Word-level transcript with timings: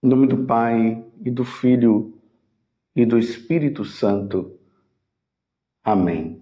Em 0.00 0.06
nome 0.06 0.28
do 0.28 0.44
Pai, 0.44 1.04
e 1.24 1.28
do 1.28 1.44
Filho, 1.44 2.14
e 2.94 3.04
do 3.04 3.18
Espírito 3.18 3.84
Santo. 3.84 4.56
Amém. 5.82 6.40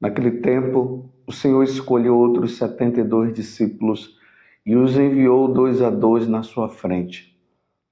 Naquele 0.00 0.40
tempo, 0.40 1.12
o 1.26 1.32
Senhor 1.32 1.62
escolheu 1.62 2.16
outros 2.16 2.56
setenta 2.56 3.00
e 3.00 3.04
dois 3.04 3.34
discípulos 3.34 4.18
e 4.64 4.74
os 4.74 4.96
enviou 4.96 5.52
dois 5.52 5.82
a 5.82 5.90
dois 5.90 6.26
na 6.26 6.42
sua 6.42 6.70
frente, 6.70 7.38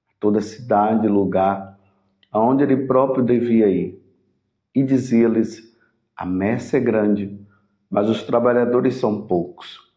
a 0.08 0.12
toda 0.18 0.40
cidade 0.40 1.06
e 1.06 1.10
lugar 1.10 1.78
aonde 2.32 2.62
ele 2.62 2.86
próprio 2.86 3.22
devia 3.22 3.68
ir. 3.68 4.02
E 4.74 4.82
dizia-lhes: 4.82 5.70
A 6.16 6.24
messe 6.24 6.78
é 6.78 6.80
grande, 6.80 7.38
mas 7.90 8.08
os 8.08 8.22
trabalhadores 8.22 8.94
são 8.94 9.26
poucos. 9.26 9.92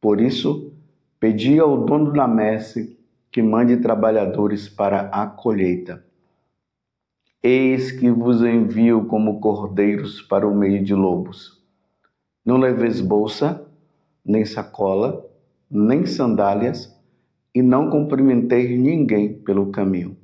Por 0.00 0.20
isso, 0.20 0.72
pedi 1.18 1.58
ao 1.58 1.84
dono 1.84 2.12
da 2.12 2.28
messe 2.28 2.96
que 3.36 3.42
mande 3.42 3.76
trabalhadores 3.76 4.66
para 4.66 5.10
a 5.12 5.26
colheita. 5.26 6.02
Eis 7.42 7.92
que 7.92 8.10
vos 8.10 8.40
envio 8.40 9.04
como 9.04 9.40
cordeiros 9.40 10.22
para 10.22 10.48
o 10.48 10.56
meio 10.56 10.82
de 10.82 10.94
lobos. 10.94 11.62
Não 12.42 12.56
leveis 12.56 12.98
bolsa, 12.98 13.62
nem 14.24 14.46
sacola, 14.46 15.22
nem 15.70 16.06
sandálias, 16.06 16.98
e 17.54 17.60
não 17.60 17.90
cumprimenteis 17.90 18.70
ninguém 18.80 19.34
pelo 19.34 19.70
caminho. 19.70 20.16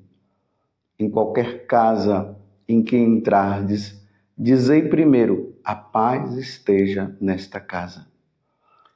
Em 0.99 1.11
qualquer 1.11 1.67
casa 1.67 2.35
em 2.67 2.83
que 2.83 2.97
entrardes, 2.97 4.03
dizei 4.39 4.89
primeiro: 4.89 5.55
a 5.63 5.75
paz 5.75 6.33
esteja 6.39 7.15
nesta 7.21 7.61
casa. 7.61 8.07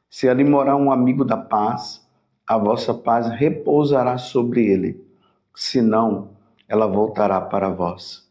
Se 0.08 0.26
ali 0.26 0.42
morar 0.42 0.76
um 0.76 0.90
amigo 0.90 1.22
da 1.22 1.36
paz, 1.36 2.05
a 2.46 2.56
vossa 2.56 2.94
paz 2.94 3.28
repousará 3.28 4.16
sobre 4.18 4.64
ele, 4.66 5.04
senão 5.52 6.30
ela 6.68 6.86
voltará 6.86 7.40
para 7.40 7.68
vós. 7.68 8.24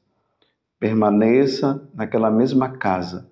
Permaneça 0.80 1.86
naquela 1.94 2.32
mesma 2.32 2.70
casa, 2.70 3.30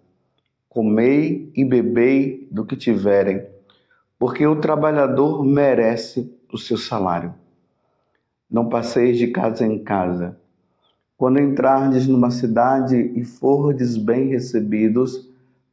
comei 0.67 1.49
e 1.55 1.63
bebei 1.63 2.47
do 2.51 2.65
que 2.65 2.75
tiverem, 2.75 3.45
porque 4.19 4.45
o 4.45 4.59
trabalhador 4.59 5.43
merece 5.45 6.29
o 6.51 6.57
seu 6.57 6.77
salário. 6.77 7.33
Não 8.51 8.67
passeis 8.67 9.17
de 9.17 9.27
casa 9.27 9.65
em 9.65 9.81
casa. 9.81 10.37
Quando 11.17 11.39
entrardes 11.39 12.07
numa 12.07 12.29
cidade 12.29 12.97
e 12.97 13.23
fordes 13.23 13.95
bem 13.95 14.27
recebidos, 14.27 15.29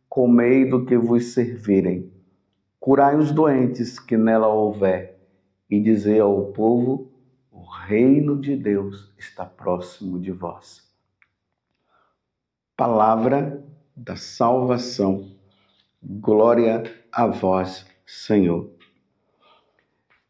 comei 0.08 0.68
do 0.68 0.84
que 0.84 0.96
vos 0.96 1.32
servirem 1.32 2.10
Curai 2.80 3.14
os 3.14 3.30
doentes 3.30 3.98
que 3.98 4.16
nela 4.16 4.48
houver, 4.48 5.20
e 5.68 5.78
dizei 5.78 6.18
ao 6.18 6.46
povo: 6.46 7.12
o 7.52 7.60
reino 7.62 8.40
de 8.40 8.56
Deus 8.56 9.12
está 9.18 9.44
próximo 9.44 10.18
de 10.18 10.32
vós. 10.32 10.82
Palavra 12.74 13.62
da 13.94 14.16
salvação. 14.16 15.30
Glória 16.02 16.82
a 17.12 17.26
vós, 17.26 17.84
Senhor. 18.06 18.70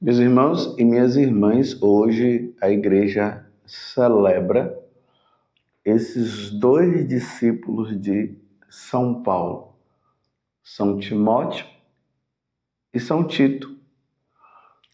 Meus 0.00 0.18
irmãos 0.18 0.74
e 0.76 0.84
minhas 0.84 1.14
irmãs, 1.14 1.80
hoje 1.80 2.52
a 2.60 2.68
igreja 2.68 3.46
celebra 3.64 4.76
esses 5.84 6.50
dois 6.50 7.06
discípulos 7.06 7.96
de 8.00 8.36
São 8.68 9.22
Paulo, 9.22 9.76
São 10.64 10.98
Timóteo 10.98 11.64
e 12.92 12.98
São 12.98 13.24
Tito. 13.24 13.76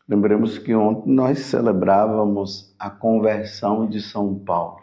Lembremos 0.09 0.59
que 0.59 0.75
ontem 0.75 1.11
nós 1.11 1.39
celebrávamos 1.41 2.75
a 2.79 2.89
conversão 2.91 3.89
de 3.89 4.01
São 4.01 4.39
Paulo. 4.39 4.83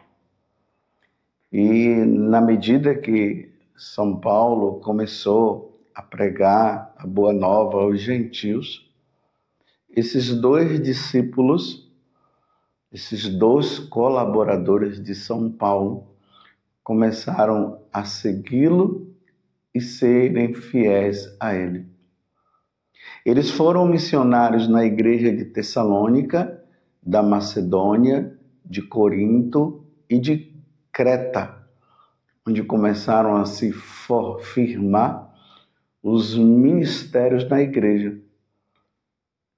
E 1.52 1.95
na 2.06 2.41
medida 2.41 2.95
que 2.95 3.50
São 3.78 4.19
Paulo 4.19 4.79
começou 4.81 5.79
a 5.94 6.01
pregar 6.01 6.94
a 6.97 7.06
boa 7.06 7.31
nova 7.31 7.84
aos 7.84 8.01
gentios, 8.01 8.91
esses 9.95 10.35
dois 10.35 10.81
discípulos, 10.81 11.90
esses 12.91 13.30
dois 13.30 13.78
colaboradores 13.78 15.01
de 15.01 15.13
São 15.13 15.51
Paulo, 15.51 16.07
começaram 16.84 17.80
a 17.94 18.03
segui-lo 18.03 19.07
e 19.74 19.80
serem 19.80 20.53
fiéis 20.53 21.34
a 21.40 21.56
ele. 21.56 21.93
Eles 23.25 23.50
foram 23.50 23.86
missionários 23.86 24.68
na 24.68 24.84
igreja 24.86 25.31
de 25.34 25.46
Tessalônica, 25.46 26.62
da 27.02 27.22
Macedônia, 27.24 28.38
de 28.66 28.81
Corinto 28.81 29.86
e 30.09 30.19
de 30.19 30.53
Creta, 30.91 31.68
onde 32.47 32.63
começaram 32.63 33.38
a 33.38 33.46
se 33.46 33.72
firmar 34.42 35.34
os 36.02 36.38
ministérios 36.38 37.44
da 37.46 37.62
igreja. 37.62 38.19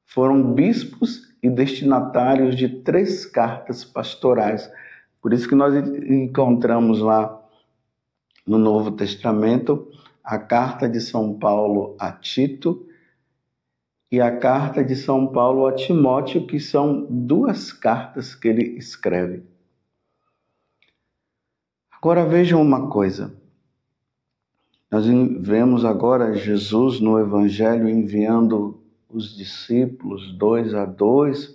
Foram 0.05 0.53
bispos 0.53 1.33
e 1.41 1.49
destinatários 1.49 2.55
de 2.55 2.69
três 2.69 3.25
cartas 3.25 3.83
pastorais. 3.83 4.71
Por 5.21 5.33
isso 5.33 5.47
que 5.47 5.55
nós 5.55 5.73
encontramos 5.75 7.01
lá 7.01 7.41
no 8.45 8.57
Novo 8.57 8.91
Testamento 8.91 9.89
a 10.23 10.37
carta 10.37 10.87
de 10.87 11.01
São 11.01 11.33
Paulo 11.37 11.95
a 11.99 12.11
Tito 12.11 12.87
e 14.15 14.21
a 14.21 14.31
carta 14.33 14.81
de 14.81 14.95
São 14.95 15.27
Paulo 15.27 15.67
a 15.67 15.73
Timóteo, 15.73 16.47
que 16.47 16.57
são 16.57 17.05
duas 17.09 17.73
cartas 17.73 18.33
que 18.33 18.47
ele 18.47 18.77
escreve. 18.77 19.43
Agora 21.91 22.25
vejam 22.25 22.61
uma 22.61 22.87
coisa. 22.87 23.35
Nós 24.89 25.05
vemos 25.05 25.83
agora 25.83 26.33
Jesus 26.33 27.01
no 27.01 27.19
Evangelho 27.19 27.89
enviando 27.89 28.79
os 29.09 29.35
discípulos 29.35 30.31
dois 30.37 30.73
a 30.73 30.85
dois, 30.85 31.53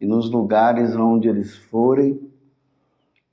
e 0.00 0.04
nos 0.04 0.28
lugares 0.28 0.96
onde 0.96 1.28
eles 1.28 1.56
forem, 1.56 2.28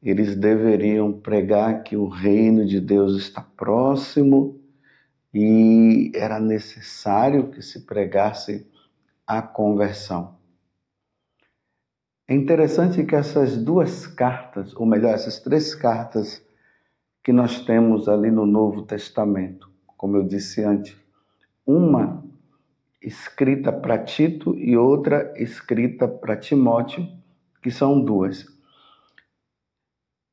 eles 0.04 0.36
deveriam 0.36 1.12
pregar 1.12 1.82
que 1.82 1.98
o 1.98 2.08
reino 2.08 2.64
de 2.64 2.80
Deus 2.80 3.18
está 3.18 3.42
próximo 3.42 4.61
e 5.34 6.12
era 6.14 6.40
necessário 6.40 7.50
que 7.50 7.62
se 7.62 7.86
pregasse 7.86 8.68
a 9.26 9.42
conversão. 9.42 10.36
É 12.28 12.34
interessante 12.34 13.04
que 13.04 13.16
essas 13.16 13.58
duas 13.58 14.08
cartas, 14.08 14.74
ou 14.76 14.86
melhor, 14.86 15.14
essas 15.14 15.40
três 15.40 15.76
cartas 15.76 16.46
que 17.24 17.32
nós 17.32 17.64
temos 17.66 18.08
ali 18.10 18.32
no 18.32 18.46
Novo 18.46 18.84
Testamento, 18.84 19.70
como 19.98 20.18
eu 20.18 20.24
disse 20.24 20.64
antes, 20.64 20.96
uma 21.66 22.24
escrita 23.02 23.72
para 23.72 24.04
Tito 24.04 24.56
e 24.58 24.76
outra 24.78 25.34
escrita 25.36 26.08
para 26.08 26.38
Timóteo, 26.38 27.08
que 27.62 27.72
são 27.72 28.02
duas. 28.02 28.46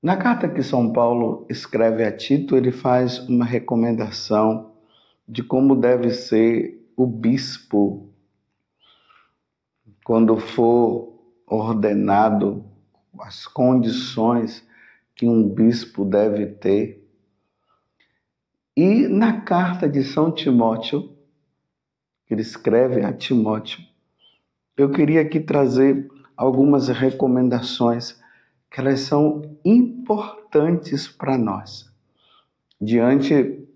Na 0.03 0.17
carta 0.17 0.49
que 0.49 0.63
São 0.63 0.93
Paulo 0.93 1.47
escreve 1.51 2.05
a 2.05 2.17
Tito, 2.17 2.57
ele 2.57 2.71
faz 2.71 3.19
uma 3.29 3.45
recomendação 3.45 4.78
de 5.29 5.43
como 5.43 5.77
deve 5.77 6.11
ser 6.11 6.91
o 6.97 7.07
bispo 7.07 8.09
quando 10.09 10.39
for 10.39 11.21
ordenado, 11.47 12.65
as 13.21 13.47
condições 13.47 14.67
que 15.15 15.29
um 15.29 15.47
bispo 15.47 16.03
deve 16.03 16.47
ter. 16.47 17.07
E 18.75 19.07
na 19.07 19.43
carta 19.43 19.87
de 19.87 20.03
São 20.03 20.33
Timóteo, 20.33 21.15
que 22.27 22.33
ele 22.33 22.41
escreve 22.41 23.03
a 23.05 23.13
Timóteo, 23.13 23.85
eu 24.79 24.91
queria 24.91 25.21
aqui 25.21 25.41
trazer 25.41 26.09
algumas 26.35 26.89
recomendações 26.89 28.19
que 28.71 28.81
elas 28.81 29.01
são 29.01 29.59
importantes 29.63 31.07
para 31.07 31.37
nós. 31.37 31.93
Diante 32.81 33.68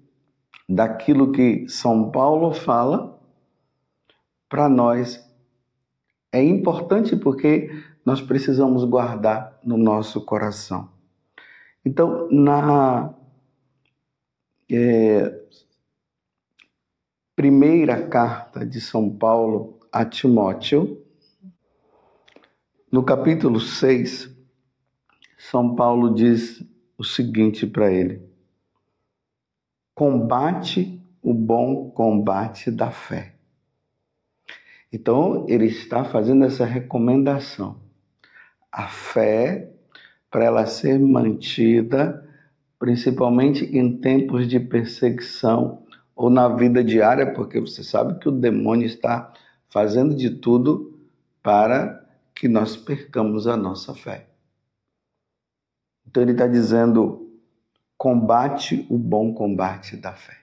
daquilo 0.75 1.33
que 1.33 1.69
São 1.69 2.11
Paulo 2.11 2.53
fala, 2.53 3.21
para 4.49 4.69
nós 4.69 5.23
é 6.33 6.43
importante 6.43 7.15
porque 7.15 7.71
nós 8.05 8.21
precisamos 8.21 8.85
guardar 8.85 9.59
no 9.63 9.77
nosso 9.77 10.25
coração. 10.25 10.91
Então, 11.85 12.29
na 12.31 13.15
é, 14.71 15.41
primeira 17.37 18.09
carta 18.09 18.65
de 18.65 18.81
São 18.81 19.11
Paulo 19.11 19.79
a 19.93 20.05
Timóteo, 20.05 21.03
no 22.91 23.03
capítulo 23.03 23.61
6, 23.61 24.35
São 25.39 25.75
Paulo 25.75 26.15
diz 26.15 26.65
o 26.97 27.05
seguinte 27.05 27.67
para 27.67 27.93
ele: 27.93 28.32
combate 29.95 31.01
o 31.23 31.33
bom 31.33 31.91
combate 31.91 32.71
da 32.71 32.91
fé. 32.91 33.35
Então, 34.93 35.47
ele 35.49 35.67
está 35.67 36.05
fazendo 36.05 36.45
essa 36.45 36.65
recomendação. 36.65 37.81
A 38.71 38.89
fé, 38.89 39.71
para 40.31 40.45
ela 40.45 40.67
ser 40.67 40.99
mantida, 40.99 42.29
principalmente 42.79 43.65
em 43.65 43.97
tempos 43.99 44.49
de 44.49 44.59
perseguição 44.59 45.85
ou 46.15 46.29
na 46.29 46.49
vida 46.49 46.83
diária, 46.83 47.33
porque 47.33 47.61
você 47.61 47.83
sabe 47.83 48.19
que 48.19 48.29
o 48.29 48.33
demônio 48.33 48.87
está 48.87 49.33
fazendo 49.71 50.15
de 50.15 50.31
tudo 50.31 50.99
para 51.43 52.05
que 52.35 52.49
nós 52.49 52.77
percamos 52.77 53.47
a 53.47 53.57
nossa 53.57 53.95
fé. 53.95 54.27
Então 56.07 56.23
ele 56.23 56.33
está 56.33 56.47
dizendo: 56.47 57.22
combate 58.03 58.85
o 58.91 58.99
bom 58.99 59.33
combate 59.33 59.97
da 59.97 60.13
fé. 60.13 60.37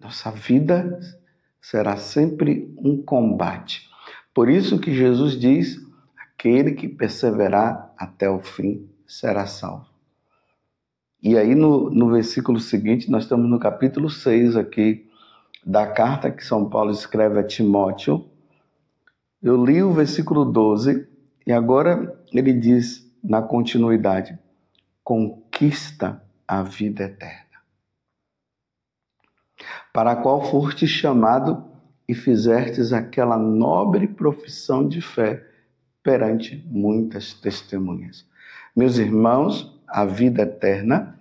Nossa 0.00 0.30
vida 0.30 0.98
será 1.60 1.98
sempre 1.98 2.74
um 2.78 3.02
combate. 3.02 3.86
Por 4.32 4.48
isso 4.48 4.80
que 4.80 4.94
Jesus 4.94 5.38
diz: 5.38 5.76
aquele 6.16 6.72
que 6.72 6.88
perseverar 6.88 7.92
até 7.98 8.30
o 8.30 8.40
fim 8.40 8.88
será 9.06 9.44
salvo. 9.44 9.84
E 11.22 11.36
aí 11.36 11.54
no, 11.54 11.90
no 11.90 12.10
versículo 12.10 12.58
seguinte, 12.58 13.10
nós 13.10 13.24
estamos 13.24 13.46
no 13.46 13.58
capítulo 13.58 14.08
6 14.08 14.56
aqui 14.56 15.06
da 15.62 15.86
carta 15.86 16.30
que 16.30 16.42
São 16.42 16.70
Paulo 16.70 16.90
escreve 16.90 17.38
a 17.38 17.46
Timóteo. 17.46 18.30
Eu 19.42 19.62
li 19.62 19.82
o 19.82 19.92
versículo 19.92 20.42
12 20.42 21.06
e 21.46 21.52
agora 21.52 22.18
ele 22.32 22.54
diz 22.54 23.06
na 23.22 23.42
continuidade: 23.42 24.42
conquista 25.04 26.20
a 26.48 26.62
vida 26.62 27.04
eterna 27.04 27.44
para 29.94 30.10
a 30.10 30.16
qual 30.16 30.50
foste 30.50 30.88
chamado 30.88 31.64
e 32.08 32.14
fizestes 32.14 32.92
aquela 32.92 33.38
nobre 33.38 34.08
profissão 34.08 34.86
de 34.86 35.00
fé 35.00 35.46
perante 36.02 36.62
muitas 36.66 37.32
testemunhas. 37.32 38.26
Meus 38.74 38.98
irmãos, 38.98 39.80
a 39.86 40.04
vida 40.04 40.42
eterna, 40.42 41.16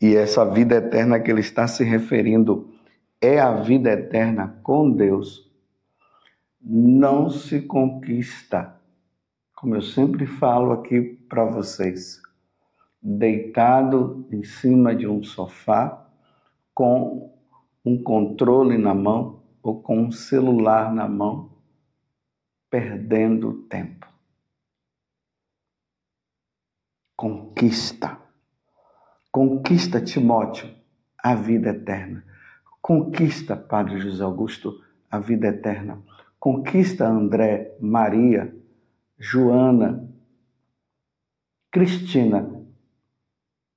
e 0.00 0.16
essa 0.16 0.44
vida 0.44 0.76
eterna 0.76 1.20
que 1.20 1.30
ele 1.30 1.40
está 1.40 1.68
se 1.68 1.84
referindo 1.84 2.72
é 3.20 3.38
a 3.38 3.52
vida 3.52 3.90
eterna 3.90 4.58
com 4.62 4.90
Deus, 4.90 5.46
não 6.60 7.28
se 7.28 7.60
conquista, 7.60 8.74
como 9.54 9.74
eu 9.74 9.82
sempre 9.82 10.26
falo 10.26 10.72
aqui 10.72 11.02
para 11.28 11.44
vocês, 11.44 12.20
deitado 13.08 14.26
em 14.32 14.42
cima 14.42 14.92
de 14.92 15.06
um 15.06 15.22
sofá 15.22 16.10
com 16.74 17.32
um 17.84 18.02
controle 18.02 18.76
na 18.76 18.92
mão 18.92 19.44
ou 19.62 19.80
com 19.80 19.96
um 20.00 20.10
celular 20.10 20.92
na 20.92 21.08
mão, 21.08 21.52
perdendo 22.68 23.62
tempo. 23.68 24.08
Conquista. 27.16 28.18
Conquista, 29.30 30.00
Timóteo, 30.00 30.68
a 31.16 31.34
vida 31.36 31.70
eterna. 31.70 32.24
Conquista, 32.82 33.56
Padre 33.56 34.00
José 34.00 34.24
Augusto, 34.24 34.82
a 35.08 35.20
vida 35.20 35.46
eterna. 35.46 36.02
Conquista, 36.40 37.06
André, 37.06 37.76
Maria, 37.80 38.52
Joana, 39.16 40.08
Cristina, 41.70 42.55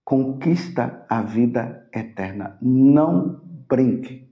conquista 0.10 1.06
a 1.08 1.22
vida 1.22 1.88
eterna. 1.94 2.58
Não 2.60 3.42
brinque. 3.70 4.28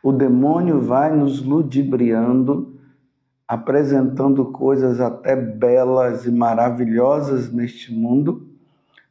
O 0.00 0.12
demônio 0.12 0.80
vai 0.80 1.12
nos 1.12 1.42
ludibriando, 1.42 2.78
apresentando 3.48 4.52
coisas 4.52 5.00
até 5.00 5.34
belas 5.34 6.26
e 6.26 6.30
maravilhosas 6.30 7.52
neste 7.52 7.92
mundo, 7.92 8.48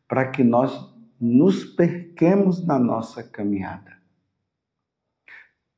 para 0.07 0.25
que 0.29 0.41
nós 0.41 0.89
nos 1.19 1.65
perquemos 1.65 2.65
na 2.65 2.79
nossa 2.79 3.21
caminhada. 3.21 3.91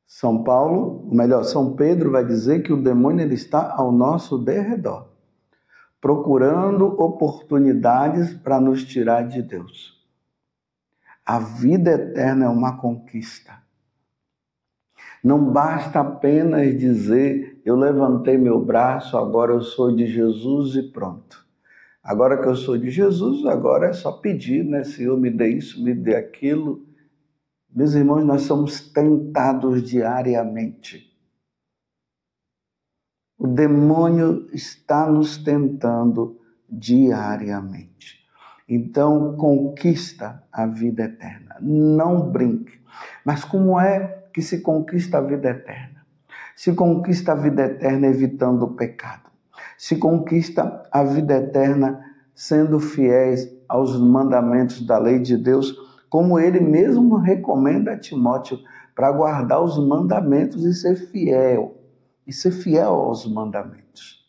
São 0.06 0.44
Paulo, 0.44 1.10
melhor, 1.12 1.46
São 1.46 1.76
Pedro 1.76 2.12
vai 2.12 2.24
dizer 2.24 2.62
que 2.62 2.72
o 2.72 2.84
demônio 2.84 3.26
ele 3.26 3.34
está 3.34 3.74
ao 3.74 3.92
nosso 3.92 4.38
derredor 4.38 5.09
procurando 6.02 6.86
oportunidades 6.86 8.34
para 8.34 8.60
nos 8.60 8.84
tirar 8.86 9.28
de 9.28 9.42
Deus. 9.42 10.00
A 11.26 11.40
vida 11.40 11.92
eterna 11.92 12.46
é 12.46 12.50
uma 12.50 12.78
conquista. 12.78 13.60
Não 15.24 15.52
basta 15.52 16.00
apenas 16.00 16.78
dizer, 16.80 17.62
eu 17.66 17.76
levantei 17.76 18.38
meu 18.38 18.64
braço, 18.64 19.18
agora 19.18 19.52
eu 19.52 19.62
sou 19.62 19.94
de 19.94 20.08
Jesus 20.08 20.76
e 20.76 20.84
pronto. 20.84 21.46
Agora 22.02 22.42
que 22.42 22.48
eu 22.48 22.56
sou 22.56 22.78
de 22.78 22.90
Jesus, 22.90 23.46
agora 23.46 23.88
é 23.88 23.94
só 23.94 24.14
pedir, 24.14 24.64
né? 24.64 24.86
Senhor, 24.86 25.20
me 25.20 25.30
dê 25.30 25.50
isso, 25.50 25.84
me 25.84 25.94
dê 25.94 26.16
aquilo. 26.16 26.86
Meus 27.70 27.94
irmãos, 27.94 28.24
nós 28.24 28.44
somos 28.44 28.80
tentados 28.90 29.84
diariamente 29.84 31.09
o 33.40 33.48
demônio 33.48 34.48
está 34.52 35.10
nos 35.10 35.38
tentando 35.38 36.38
diariamente. 36.70 38.20
Então, 38.68 39.38
conquista 39.38 40.44
a 40.52 40.68
vida 40.68 41.04
eterna. 41.04 41.56
Não 41.62 42.30
brinque. 42.30 42.78
Mas 43.26 43.46
como 43.46 43.80
é 43.80 44.26
que 44.34 44.42
se 44.42 44.60
conquista 44.60 45.20
a 45.20 45.22
vida 45.22 45.52
eterna? 45.52 46.06
Se 46.54 46.74
conquista 46.74 47.32
a 47.32 47.36
vida 47.36 47.64
eterna 47.64 48.08
evitando 48.08 48.64
o 48.64 48.76
pecado. 48.76 49.30
Se 49.78 49.96
conquista 49.96 50.84
a 50.92 51.02
vida 51.02 51.38
eterna 51.38 52.06
sendo 52.36 52.78
fiéis 52.78 53.50
aos 53.70 53.98
mandamentos 53.98 54.86
da 54.86 54.98
lei 54.98 55.20
de 55.20 55.38
Deus, 55.38 55.74
como 56.10 56.38
ele 56.38 56.60
mesmo 56.60 57.16
recomenda 57.16 57.94
a 57.94 57.98
Timóteo 57.98 58.60
para 58.94 59.12
guardar 59.14 59.62
os 59.62 59.78
mandamentos 59.78 60.66
e 60.66 60.74
ser 60.74 60.98
fiel 60.98 61.79
e 62.30 62.32
ser 62.32 62.52
fiel 62.52 62.94
aos 62.94 63.26
mandamentos. 63.26 64.24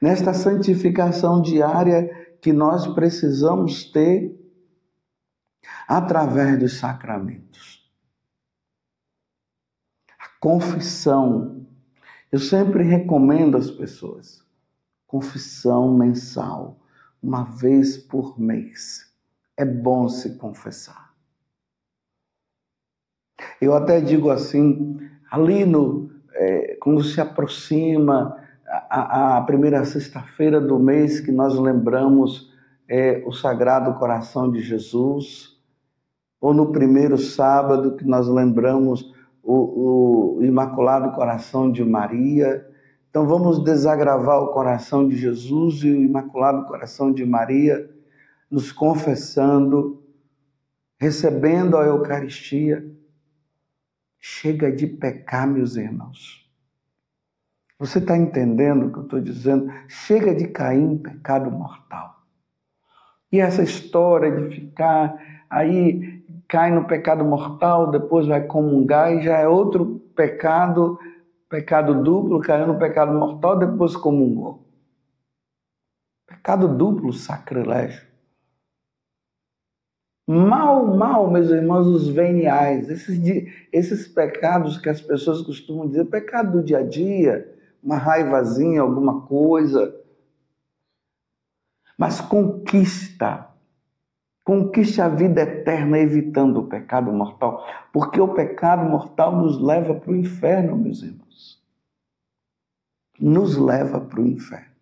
Nesta 0.00 0.32
santificação 0.32 1.42
diária 1.42 2.36
que 2.40 2.52
nós 2.52 2.86
precisamos 2.94 3.90
ter 3.90 4.40
através 5.88 6.60
dos 6.60 6.78
sacramentos. 6.78 7.90
A 10.16 10.28
confissão. 10.38 11.66
Eu 12.30 12.38
sempre 12.38 12.84
recomendo 12.84 13.56
às 13.56 13.68
pessoas 13.68 14.46
confissão 15.08 15.92
mensal, 15.92 16.78
uma 17.20 17.42
vez 17.42 17.96
por 17.96 18.38
mês. 18.38 19.12
É 19.56 19.64
bom 19.64 20.08
se 20.08 20.36
confessar. 20.36 21.12
Eu 23.60 23.74
até 23.74 24.00
digo 24.00 24.30
assim, 24.30 25.00
ali 25.30 25.64
no, 25.64 26.05
é, 26.36 26.76
quando 26.80 27.02
se 27.02 27.20
aproxima 27.20 28.36
a, 28.68 29.38
a 29.38 29.42
primeira 29.42 29.84
sexta-feira 29.84 30.60
do 30.60 30.78
mês 30.78 31.20
que 31.20 31.32
nós 31.32 31.58
lembramos 31.58 32.52
é, 32.88 33.22
o 33.26 33.32
Sagrado 33.32 33.98
Coração 33.98 34.50
de 34.50 34.60
Jesus, 34.60 35.56
ou 36.40 36.52
no 36.52 36.70
primeiro 36.70 37.16
sábado 37.16 37.96
que 37.96 38.04
nós 38.04 38.28
lembramos 38.28 39.12
o, 39.42 40.36
o 40.36 40.44
Imaculado 40.44 41.12
Coração 41.12 41.70
de 41.70 41.84
Maria. 41.84 42.66
Então 43.08 43.26
vamos 43.26 43.64
desagravar 43.64 44.42
o 44.42 44.48
coração 44.48 45.08
de 45.08 45.16
Jesus 45.16 45.82
e 45.82 45.90
o 45.90 46.02
Imaculado 46.02 46.66
Coração 46.66 47.10
de 47.10 47.24
Maria, 47.24 47.88
nos 48.50 48.70
confessando, 48.70 50.02
recebendo 51.00 51.76
a 51.76 51.86
Eucaristia 51.86 52.84
Chega 54.28 54.72
de 54.72 54.88
pecar, 54.88 55.46
meus 55.46 55.76
irmãos. 55.76 56.44
Você 57.78 58.00
está 58.00 58.16
entendendo 58.16 58.86
o 58.86 58.92
que 58.92 58.98
eu 58.98 59.02
estou 59.04 59.20
dizendo? 59.20 59.72
Chega 59.86 60.34
de 60.34 60.48
cair 60.48 60.82
em 60.82 60.98
pecado 60.98 61.48
mortal. 61.48 62.22
E 63.30 63.38
essa 63.38 63.62
história 63.62 64.32
de 64.32 64.52
ficar 64.52 65.16
aí, 65.48 66.24
cai 66.48 66.72
no 66.72 66.88
pecado 66.88 67.24
mortal, 67.24 67.88
depois 67.92 68.26
vai 68.26 68.44
comungar 68.44 69.12
e 69.12 69.22
já 69.22 69.38
é 69.38 69.46
outro 69.46 70.00
pecado, 70.16 70.98
pecado 71.48 72.02
duplo, 72.02 72.40
caiu 72.40 72.66
no 72.66 72.80
pecado 72.80 73.16
mortal, 73.16 73.56
depois 73.56 73.96
comungou. 73.96 74.66
Pecado 76.26 76.66
duplo, 76.66 77.12
sacrilégio. 77.12 78.04
Mal, 80.28 80.84
mal, 80.96 81.30
meus 81.30 81.50
irmãos, 81.50 81.86
os 81.86 82.08
veniais, 82.08 82.90
esses, 82.90 83.16
esses 83.72 84.08
pecados 84.08 84.76
que 84.76 84.88
as 84.88 85.00
pessoas 85.00 85.40
costumam 85.40 85.86
dizer, 85.86 86.04
pecado 86.06 86.52
do 86.58 86.64
dia 86.64 86.78
a 86.78 86.82
dia, 86.82 87.56
uma 87.80 87.96
raivazinha, 87.96 88.80
alguma 88.80 89.24
coisa. 89.24 89.94
Mas 91.96 92.20
conquista, 92.20 93.48
conquiste 94.42 95.00
a 95.00 95.08
vida 95.08 95.42
eterna 95.42 95.98
evitando 95.98 96.58
o 96.58 96.66
pecado 96.66 97.12
mortal, 97.12 97.64
porque 97.92 98.20
o 98.20 98.34
pecado 98.34 98.84
mortal 98.90 99.36
nos 99.36 99.62
leva 99.62 99.94
para 99.94 100.10
o 100.10 100.16
inferno, 100.16 100.76
meus 100.76 101.02
irmãos. 101.02 101.64
nos 103.18 103.56
leva 103.56 104.00
para 104.00 104.20
o 104.20 104.26
inferno. 104.26 104.74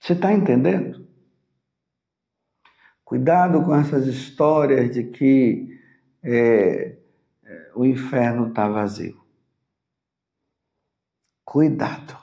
Você 0.00 0.12
está 0.12 0.32
entendendo? 0.32 1.06
Cuidado 3.06 3.62
com 3.62 3.72
essas 3.72 4.04
histórias 4.08 4.92
de 4.92 5.04
que 5.04 5.78
é, 6.24 6.98
o 7.72 7.84
inferno 7.84 8.48
está 8.48 8.68
vazio. 8.68 9.24
Cuidado. 11.44 12.18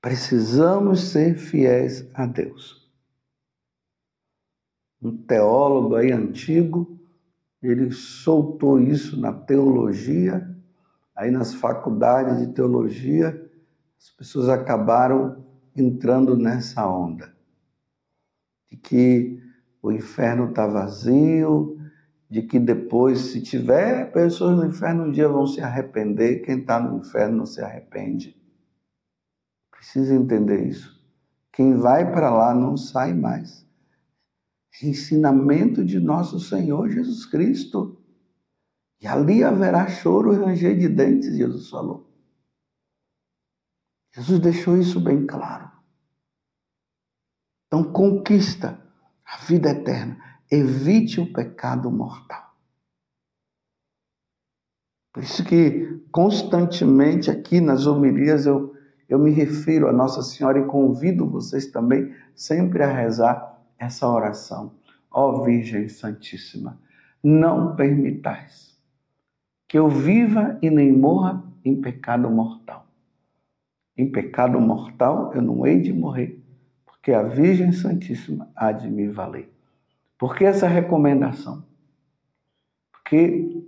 Precisamos 0.00 1.12
ser 1.12 1.36
fiéis 1.36 2.10
a 2.12 2.26
Deus. 2.26 2.90
Um 5.00 5.16
teólogo 5.16 5.94
aí 5.94 6.10
antigo, 6.10 6.98
ele 7.62 7.92
soltou 7.92 8.80
isso 8.80 9.16
na 9.16 9.32
teologia, 9.32 10.44
aí 11.14 11.30
nas 11.30 11.54
faculdades 11.54 12.44
de 12.44 12.52
teologia, 12.52 13.48
as 13.96 14.10
pessoas 14.10 14.48
acabaram 14.48 15.46
entrando 15.76 16.36
nessa 16.36 16.84
onda 16.84 17.38
de 18.70 18.76
que 18.76 19.42
o 19.82 19.90
inferno 19.90 20.50
está 20.50 20.66
vazio, 20.66 21.76
de 22.30 22.42
que 22.42 22.60
depois, 22.60 23.18
se 23.18 23.42
tiver 23.42 24.12
pessoas 24.12 24.56
no 24.56 24.66
inferno, 24.66 25.04
um 25.04 25.10
dia 25.10 25.28
vão 25.28 25.46
se 25.46 25.60
arrepender, 25.60 26.42
quem 26.42 26.60
está 26.60 26.78
no 26.78 26.98
inferno 26.98 27.38
não 27.38 27.46
se 27.46 27.60
arrepende. 27.60 28.40
Precisa 29.70 30.14
entender 30.14 30.68
isso. 30.68 31.00
Quem 31.52 31.74
vai 31.76 32.12
para 32.12 32.30
lá 32.30 32.54
não 32.54 32.76
sai 32.76 33.12
mais. 33.12 33.66
Ensinamento 34.82 35.84
de 35.84 35.98
nosso 35.98 36.38
Senhor 36.38 36.88
Jesus 36.88 37.26
Cristo. 37.26 38.00
E 39.00 39.06
ali 39.06 39.42
haverá 39.42 39.88
choro 39.88 40.32
e 40.32 40.36
ranger 40.36 40.78
de 40.78 40.88
dentes, 40.88 41.36
Jesus 41.36 41.68
falou. 41.68 42.08
Jesus 44.14 44.38
deixou 44.38 44.76
isso 44.76 45.00
bem 45.00 45.26
claro. 45.26 45.70
Então, 47.70 47.84
conquista 47.84 48.80
a 49.24 49.38
vida 49.44 49.70
eterna. 49.70 50.18
Evite 50.50 51.20
o 51.20 51.32
pecado 51.32 51.88
mortal. 51.90 52.50
Por 55.12 55.22
isso 55.22 55.44
que 55.44 56.02
constantemente 56.10 57.30
aqui 57.30 57.60
nas 57.60 57.86
homilias 57.86 58.46
eu 58.46 58.74
eu 59.10 59.18
me 59.18 59.32
refiro 59.32 59.88
a 59.88 59.92
Nossa 59.92 60.22
Senhora 60.22 60.60
e 60.60 60.66
convido 60.66 61.28
vocês 61.28 61.66
também 61.66 62.14
sempre 62.32 62.84
a 62.84 62.92
rezar 62.92 63.60
essa 63.76 64.08
oração. 64.08 64.72
Ó 65.10 65.42
Virgem 65.42 65.88
Santíssima, 65.88 66.78
não 67.20 67.74
permitais 67.74 68.78
que 69.66 69.76
eu 69.76 69.88
viva 69.88 70.56
e 70.62 70.70
nem 70.70 70.92
morra 70.92 71.42
em 71.64 71.80
pecado 71.80 72.30
mortal. 72.30 72.86
Em 73.96 74.08
pecado 74.08 74.60
mortal 74.60 75.32
eu 75.34 75.42
não 75.42 75.66
hei 75.66 75.80
de 75.80 75.92
morrer, 75.92 76.39
porque 77.00 77.12
a 77.12 77.22
Virgem 77.22 77.72
Santíssima 77.72 78.50
há 78.54 78.70
de 78.72 78.90
me 78.90 79.08
valer. 79.08 79.50
Por 80.18 80.36
que 80.36 80.44
essa 80.44 80.68
recomendação? 80.68 81.64
Porque 82.92 83.64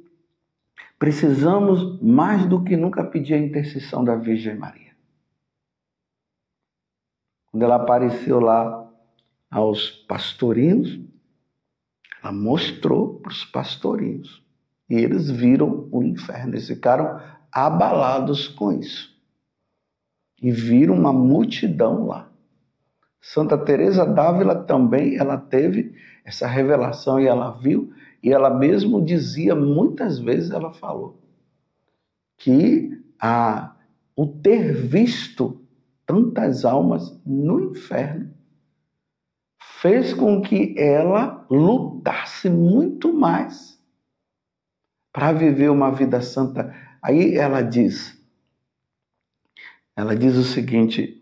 precisamos 0.99 1.99
mais 2.03 2.45
do 2.45 2.63
que 2.63 2.77
nunca 2.77 3.03
pedir 3.03 3.33
a 3.33 3.39
intercessão 3.39 4.05
da 4.05 4.17
Virgem 4.17 4.55
Maria. 4.55 4.93
Quando 7.51 7.63
ela 7.63 7.77
apareceu 7.77 8.39
lá 8.39 8.87
aos 9.51 9.91
pastorinhos, 9.91 11.01
ela 12.23 12.33
mostrou 12.35 13.19
para 13.19 13.33
os 13.33 13.47
pastorinhos. 13.47 14.45
E 14.91 14.95
eles 14.95 15.31
viram 15.31 15.89
o 15.91 16.03
inferno, 16.03 16.53
eles 16.53 16.67
ficaram 16.67 17.19
abalados 17.51 18.47
com 18.47 18.73
isso. 18.73 19.11
E 20.41 20.51
viram 20.51 20.95
uma 20.95 21.15
multidão 21.15 22.07
lá. 22.07 22.32
Santa 23.23 23.57
Teresa 23.57 24.05
d'Ávila 24.05 24.65
também, 24.65 25.17
ela 25.17 25.39
teve 25.39 25.95
essa 26.25 26.45
revelação 26.49 27.21
e 27.21 27.27
ela 27.29 27.53
viu, 27.53 27.95
e 28.21 28.33
ela 28.33 28.51
mesmo 28.51 29.03
dizia, 29.03 29.55
muitas 29.55 30.19
vezes 30.19 30.51
ela 30.51 30.73
falou, 30.73 31.17
que 32.37 33.01
a, 33.21 33.77
o 34.17 34.27
ter 34.27 34.75
visto 34.75 35.65
tantas 36.05 36.65
almas 36.65 37.17
no 37.25 37.61
inferno, 37.61 38.35
fez 39.81 40.13
com 40.13 40.43
que 40.43 40.75
ela 40.77 41.47
lutasse 41.49 42.51
muito 42.51 43.13
mais 43.13 43.81
para 45.13 45.33
viver 45.33 45.71
uma 45.71 45.93
vida 45.93 46.21
santa. 46.21 46.75
Aí 47.01 47.37
ela 47.37 47.63
diz, 47.63 48.21
ela 49.95 50.17
diz 50.17 50.37
o 50.37 50.43
seguinte, 50.43 51.22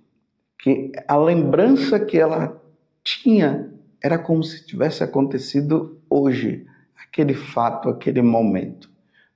que 0.61 0.93
a 1.09 1.17
lembrança 1.17 1.99
que 1.99 2.19
ela 2.19 2.63
tinha 3.03 3.73
era 4.03 4.19
como 4.19 4.45
se 4.45 4.65
tivesse 4.65 5.03
acontecido 5.03 5.99
hoje, 6.09 6.67
aquele 7.03 7.35
fato, 7.35 7.89
aquele 7.89 8.21
momento. 8.21 8.91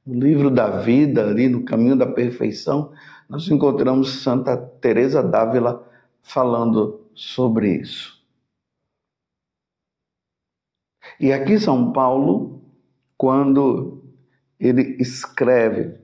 No 0.07 0.23
livro 0.23 0.51
da 0.51 0.81
vida, 0.81 1.27
ali 1.27 1.49
no 1.49 1.65
caminho 1.65 1.97
da 1.97 2.07
perfeição, 2.07 2.93
nós 3.29 3.49
encontramos 3.49 4.23
Santa 4.23 4.55
Teresa 4.55 5.23
d'Ávila 5.23 5.91
falando 6.23 7.01
sobre 7.15 7.81
isso. 7.81 8.23
E 11.19 11.33
aqui 11.33 11.59
São 11.59 11.91
Paulo, 11.91 12.63
quando 13.17 14.03
ele 14.61 14.97
escreve 15.01 15.99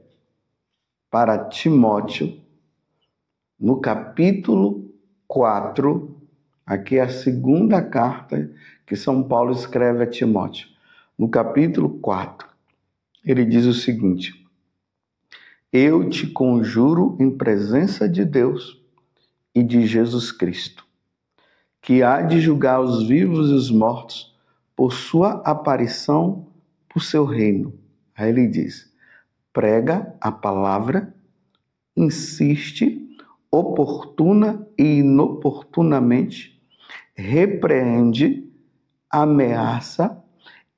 para 1.10 1.44
Timóteo, 1.48 2.40
no 3.58 3.80
capítulo 3.80 4.89
4, 5.30 6.12
aqui 6.66 6.98
é 6.98 7.02
a 7.02 7.08
segunda 7.08 7.80
carta 7.80 8.50
que 8.84 8.96
São 8.96 9.22
Paulo 9.22 9.52
escreve 9.52 10.02
a 10.02 10.06
Timóteo. 10.06 10.66
No 11.16 11.28
capítulo 11.28 12.00
4, 12.00 12.48
ele 13.24 13.44
diz 13.44 13.64
o 13.64 13.72
seguinte: 13.72 14.44
eu 15.72 16.10
te 16.10 16.26
conjuro 16.26 17.16
em 17.20 17.30
presença 17.30 18.08
de 18.08 18.24
Deus 18.24 18.82
e 19.54 19.62
de 19.62 19.86
Jesus 19.86 20.32
Cristo, 20.32 20.84
que 21.80 22.02
há 22.02 22.22
de 22.22 22.40
julgar 22.40 22.80
os 22.80 23.06
vivos 23.06 23.50
e 23.50 23.54
os 23.54 23.70
mortos 23.70 24.36
por 24.74 24.92
sua 24.92 25.42
aparição 25.44 26.48
por 26.88 27.04
seu 27.04 27.24
reino. 27.24 27.72
Aí 28.16 28.30
ele 28.30 28.48
diz: 28.48 28.92
prega 29.52 30.12
a 30.20 30.32
palavra, 30.32 31.14
insiste 31.96 33.09
oportuna 33.50 34.66
e 34.78 34.98
inoportunamente, 34.98 36.60
repreende, 37.14 38.48
ameaça, 39.10 40.22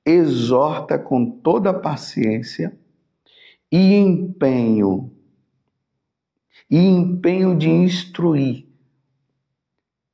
exorta 0.05 0.99
com 0.99 1.31
toda 1.31 1.73
paciência 1.73 2.77
e 3.71 3.95
empenho, 3.95 5.11
e 6.71 6.79
empenho 6.79 7.57
de 7.57 7.71
instruir. 7.71 8.67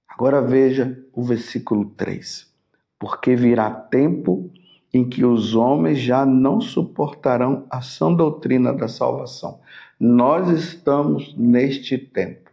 Agora 0.09 0.43
veja 0.43 0.99
o 1.13 1.23
versículo 1.23 1.87
3. 1.91 2.53
Porque 2.99 3.37
virá 3.37 3.71
tempo 3.71 4.51
em 4.93 5.09
que 5.09 5.25
os 5.25 5.55
homens 5.55 6.01
já 6.01 6.27
não 6.27 6.61
suportarão 6.61 7.67
a 7.71 7.81
sã 7.81 8.13
doutrina 8.13 8.73
da 8.73 8.89
salvação. 8.89 9.61
Nós 9.99 10.49
estamos 10.49 11.37
neste 11.37 11.97
tempo. 11.97 12.48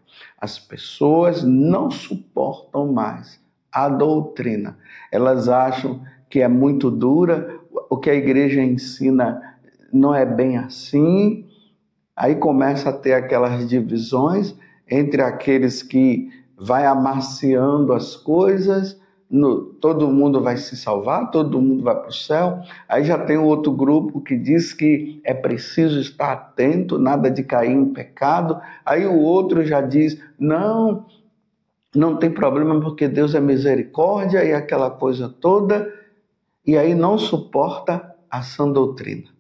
As 0.46 0.60
pessoas 0.60 1.42
não 1.42 1.90
suportam 1.90 2.94
mais 2.94 3.40
a 3.72 3.90
doutrina. 3.90 4.78
Elas 5.12 5.50
acham 5.50 6.02
que 6.30 6.40
é 6.40 6.48
muito 6.48 6.92
dura, 6.92 7.60
o 7.90 7.98
que 7.98 8.12
a 8.12 8.14
igreja 8.14 8.62
ensina 8.62 9.42
não 9.92 10.14
é 10.14 10.24
bem 10.24 10.56
assim. 10.56 11.48
Aí 12.16 12.36
começa 12.36 12.90
a 12.90 12.94
ter 12.94 13.14
aquelas 13.14 13.68
divisões 13.68 14.56
entre 14.88 15.24
aqueles 15.24 15.82
que 15.82 16.30
vai 16.56 16.86
amaciando 16.86 17.92
as 17.92 18.16
coisas, 18.16 19.02
no, 19.30 19.66
todo 19.66 20.08
mundo 20.08 20.42
vai 20.42 20.58
se 20.58 20.76
salvar, 20.76 21.32
todo 21.32 21.62
mundo 21.62 21.84
vai 21.84 21.96
para 21.96 22.10
o 22.10 22.14
céu. 22.14 22.62
Aí 22.88 23.04
já 23.04 23.18
tem 23.18 23.38
outro 23.38 23.72
grupo 23.72 24.22
que 24.22 24.38
diz 24.38 24.74
que 24.74 25.20
é 25.24 25.34
preciso 25.34 26.00
estar 26.00 26.32
atento, 26.32 26.98
nada 27.00 27.30
de 27.30 27.44
cair 27.44 27.72
em 27.72 27.94
pecado. 27.94 28.60
Aí 28.86 29.06
o 29.06 29.20
outro 29.20 29.64
já 29.66 29.82
diz: 29.82 30.20
não, 30.40 31.06
não 31.96 32.18
tem 32.18 32.32
problema 32.32 32.80
porque 32.80 33.08
Deus 33.08 33.36
é 33.36 33.40
misericórdia 33.40 34.44
e 34.44 34.54
aquela 34.54 34.90
coisa 34.90 35.28
toda. 35.28 35.94
E 36.66 36.78
aí 36.78 36.96
não 36.96 37.18
suporta 37.18 38.16
a 38.30 38.42
sã 38.42 38.70
doutrina 38.70 39.36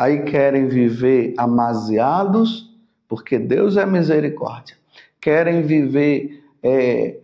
aí 0.00 0.22
querem 0.22 0.66
viver 0.66 1.34
amaziados, 1.36 2.70
porque 3.06 3.38
Deus 3.38 3.76
é 3.76 3.84
misericórdia. 3.84 4.76
Querem 5.20 5.60
viver 5.60 6.42
é, 6.62 7.19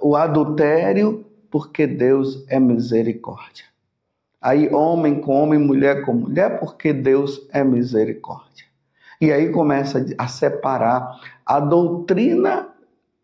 o 0.00 0.16
adultério, 0.16 1.24
porque 1.50 1.86
Deus 1.86 2.44
é 2.48 2.58
misericórdia. 2.58 3.64
Aí, 4.40 4.72
homem 4.72 5.20
com 5.20 5.32
homem, 5.42 5.58
mulher 5.58 6.04
com 6.04 6.12
mulher, 6.12 6.60
porque 6.60 6.92
Deus 6.92 7.46
é 7.52 7.64
misericórdia. 7.64 8.66
E 9.20 9.32
aí 9.32 9.50
começa 9.50 10.04
a 10.16 10.28
separar 10.28 11.20
a 11.44 11.58
doutrina 11.58 12.68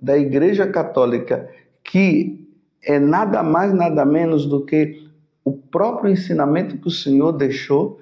da 0.01 0.19
Igreja 0.19 0.67
Católica, 0.67 1.49
que 1.85 2.49
é 2.83 2.99
nada 2.99 3.43
mais, 3.43 3.73
nada 3.73 4.05
menos 4.05 4.45
do 4.45 4.65
que 4.65 5.09
o 5.45 5.53
próprio 5.53 6.11
ensinamento 6.11 6.79
que 6.79 6.89
o 6.89 6.91
Senhor 6.91 7.33
deixou, 7.33 8.01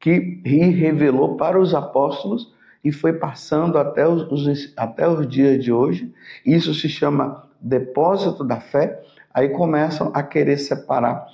que 0.00 0.40
revelou 0.44 1.36
para 1.36 1.60
os 1.60 1.74
apóstolos 1.74 2.52
e 2.82 2.92
foi 2.92 3.14
passando 3.14 3.78
até 3.78 4.06
os, 4.06 4.72
até 4.76 5.08
os 5.08 5.26
dias 5.26 5.62
de 5.62 5.72
hoje. 5.72 6.12
Isso 6.44 6.74
se 6.74 6.88
chama 6.88 7.44
depósito 7.64 8.44
da 8.44 8.60
fé. 8.60 9.02
Aí 9.32 9.48
começam 9.48 10.10
a 10.14 10.22
querer 10.22 10.58
separar 10.58 11.26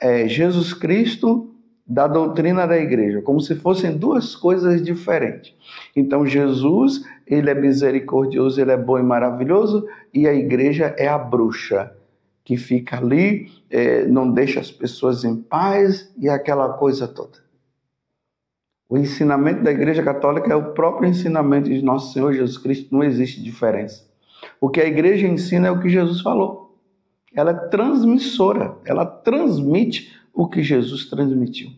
é, 0.00 0.26
Jesus 0.28 0.74
Cristo 0.74 1.48
da 1.86 2.06
doutrina 2.06 2.66
da 2.66 2.78
igreja, 2.78 3.20
como 3.22 3.40
se 3.40 3.54
fossem 3.54 3.96
duas 3.96 4.36
coisas 4.36 4.82
diferentes. 4.82 5.54
Então 5.94 6.26
Jesus, 6.26 7.04
ele 7.26 7.50
é 7.50 7.54
misericordioso, 7.54 8.60
ele 8.60 8.70
é 8.70 8.76
bom 8.76 8.98
e 8.98 9.02
maravilhoso, 9.02 9.86
e 10.12 10.26
a 10.26 10.34
igreja 10.34 10.94
é 10.96 11.08
a 11.08 11.18
bruxa 11.18 11.92
que 12.44 12.56
fica 12.56 12.98
ali, 12.98 13.50
é, 13.70 14.04
não 14.06 14.30
deixa 14.30 14.60
as 14.60 14.70
pessoas 14.70 15.24
em 15.24 15.36
paz 15.36 16.12
e 16.18 16.28
aquela 16.28 16.72
coisa 16.74 17.06
toda. 17.06 17.38
O 18.88 18.98
ensinamento 18.98 19.62
da 19.62 19.70
Igreja 19.70 20.02
Católica 20.02 20.52
é 20.52 20.56
o 20.56 20.72
próprio 20.72 21.08
ensinamento 21.08 21.70
de 21.70 21.82
nosso 21.82 22.12
Senhor 22.12 22.32
Jesus 22.32 22.58
Cristo, 22.58 22.88
não 22.92 23.02
existe 23.02 23.42
diferença. 23.42 24.11
O 24.62 24.70
que 24.70 24.80
a 24.80 24.86
igreja 24.86 25.26
ensina 25.26 25.68
é 25.68 25.70
o 25.70 25.80
que 25.80 25.90
Jesus 25.90 26.22
falou 26.22 26.62
ela 27.34 27.50
é 27.50 27.68
transmissora, 27.68 28.76
ela 28.84 29.06
transmite 29.06 30.14
o 30.32 30.48
que 30.48 30.62
Jesus 30.62 31.06
transmitiu. 31.06 31.70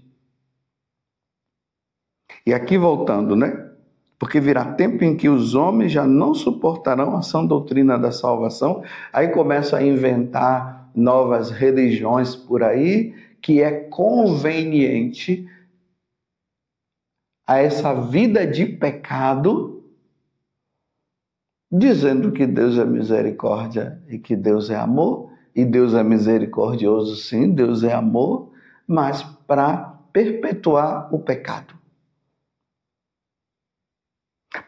E 2.47 2.53
aqui 2.53 2.77
voltando, 2.77 3.35
né? 3.35 3.71
Porque 4.19 4.41
virá 4.41 4.73
tempo 4.75 5.05
em 5.05 5.17
que 5.17 5.29
os 5.29 5.55
homens 5.55 5.93
já 5.93 6.07
não 6.07 6.35
suportarão 6.35 7.17
a 7.17 7.23
sã 7.23 7.45
doutrina 7.45 7.99
da 7.99 8.11
salvação, 8.11 8.83
aí 9.13 9.29
começam 9.29 9.79
a 9.79 9.83
inventar 9.83 10.91
novas 10.95 11.51
religiões 11.51 12.35
por 12.35 12.63
aí, 12.63 13.15
que 13.41 13.61
é 13.61 13.71
conveniente 13.73 15.49
a 17.47 17.59
essa 17.59 17.93
vida 17.95 18.47
de 18.47 18.65
pecado, 18.65 19.74
dizendo 21.77 22.31
que 22.31 22.47
Deus 22.47 22.79
é 22.79 22.85
misericórdia 22.85 24.01
e 24.09 24.17
que 24.17 24.37
Deus 24.37 24.71
é 24.71 24.77
amor, 24.77 25.33
e 25.55 25.65
Deus 25.65 25.93
é 25.95 26.05
misericordioso, 26.05 27.17
sim, 27.17 27.51
Deus 27.51 27.83
é 27.83 27.93
amor, 27.93 28.53
mas 28.87 29.25
para 29.47 29.99
perpetuar 30.13 31.13
o 31.13 31.19
pecado. 31.19 31.75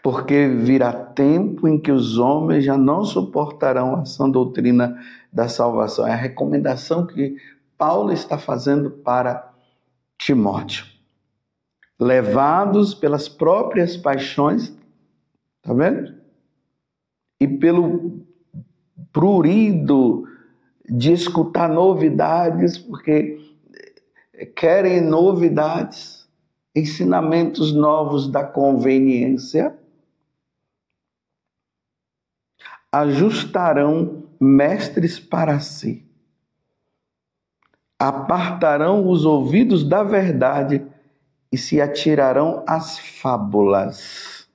Porque 0.02 0.48
virá 0.48 0.92
tempo 0.92 1.68
em 1.68 1.78
que 1.78 1.92
os 1.92 2.18
homens 2.18 2.64
já 2.64 2.76
não 2.76 3.04
suportarão 3.04 3.94
a 3.94 4.04
sã 4.04 4.28
doutrina 4.28 5.00
da 5.32 5.48
salvação. 5.48 6.06
É 6.06 6.12
a 6.12 6.16
recomendação 6.16 7.06
que 7.06 7.36
Paulo 7.78 8.12
está 8.12 8.36
fazendo 8.36 8.90
para 8.90 9.52
Timóteo. 10.18 10.86
Levados 12.00 12.94
pelas 12.94 13.28
próprias 13.28 13.96
paixões, 13.96 14.76
tá 15.62 15.72
vendo? 15.72 16.25
E 17.40 17.46
pelo 17.46 18.24
prurido 19.12 20.26
de 20.88 21.12
escutar 21.12 21.68
novidades, 21.68 22.78
porque 22.78 23.38
querem 24.54 25.00
novidades, 25.00 26.28
ensinamentos 26.74 27.72
novos 27.72 28.28
da 28.28 28.44
conveniência, 28.44 29.76
ajustarão 32.92 34.24
mestres 34.40 35.18
para 35.18 35.58
si, 35.60 36.04
apartarão 37.98 39.08
os 39.08 39.24
ouvidos 39.24 39.82
da 39.82 40.02
verdade 40.02 40.86
e 41.50 41.56
se 41.56 41.80
atirarão 41.80 42.62
às 42.66 42.98
fábulas. 42.98 44.46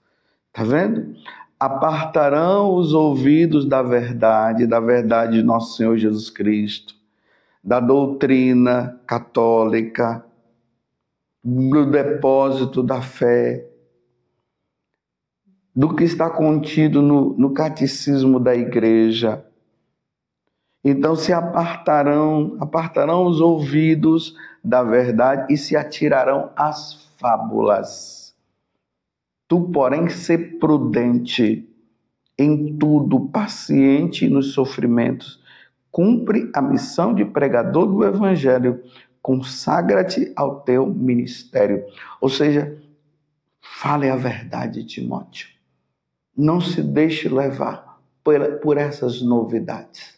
Tá 0.53 0.63
vendo? 0.63 1.15
Apartarão 1.61 2.73
os 2.73 2.91
ouvidos 2.91 3.67
da 3.67 3.83
verdade, 3.83 4.65
da 4.65 4.79
verdade 4.79 5.33
de 5.33 5.43
nosso 5.43 5.77
Senhor 5.77 5.95
Jesus 5.95 6.27
Cristo, 6.27 6.95
da 7.63 7.79
doutrina 7.79 8.99
católica, 9.05 10.25
do 11.43 11.85
depósito 11.85 12.81
da 12.81 12.99
fé, 12.99 13.63
do 15.75 15.95
que 15.95 16.03
está 16.03 16.31
contido 16.31 16.99
no, 16.99 17.37
no 17.37 17.53
catecismo 17.53 18.39
da 18.39 18.55
igreja. 18.55 19.45
Então 20.83 21.15
se 21.15 21.31
apartarão, 21.31 22.57
apartarão 22.59 23.27
os 23.27 23.39
ouvidos 23.39 24.35
da 24.63 24.81
verdade 24.81 25.53
e 25.53 25.57
se 25.57 25.77
atirarão 25.77 26.49
às 26.55 27.07
fábulas. 27.19 28.20
Tu, 29.51 29.59
porém, 29.63 30.07
ser 30.07 30.59
prudente 30.59 31.69
em 32.37 32.77
tudo, 32.77 33.27
paciente 33.27 34.29
nos 34.29 34.53
sofrimentos. 34.53 35.43
Cumpre 35.91 36.49
a 36.55 36.61
missão 36.61 37.13
de 37.13 37.25
pregador 37.25 37.85
do 37.85 38.05
Evangelho. 38.05 38.81
Consagra-te 39.21 40.31
ao 40.37 40.61
teu 40.61 40.87
ministério. 40.87 41.83
Ou 42.21 42.29
seja, 42.29 42.81
fale 43.59 44.09
a 44.09 44.15
verdade, 44.15 44.85
Timóteo. 44.85 45.49
Não 46.33 46.61
se 46.61 46.81
deixe 46.81 47.27
levar 47.27 48.01
por, 48.23 48.77
essas 48.77 49.21
novidades. 49.21 50.17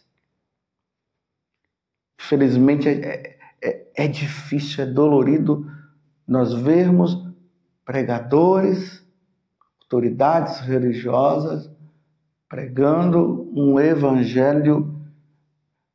Felizmente 2.20 2.88
é, 2.88 3.36
é, 3.60 3.86
é 3.96 4.06
difícil, 4.06 4.84
é 4.84 4.86
dolorido 4.86 5.68
nós 6.24 6.52
vermos 6.54 7.18
pregadores 7.84 9.03
autoridades 9.94 10.58
religiosas 10.60 11.70
pregando 12.48 13.48
um 13.54 13.78
evangelho 13.78 15.00